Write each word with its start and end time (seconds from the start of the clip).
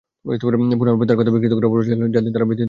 ফোনালাপে 0.79 1.05
তাঁর 1.09 1.17
কথা 1.19 1.31
বিকৃত 1.35 1.53
করে 1.57 1.67
অপপ্রচার 1.67 1.89
চালানো 1.91 2.03
হচ্ছে, 2.05 2.15
যাতে 2.15 2.29
তাঁরা 2.33 2.45
ব্যথিত 2.47 2.49
হয়েছেন। 2.49 2.59